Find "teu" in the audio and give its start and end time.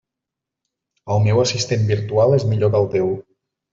2.97-3.13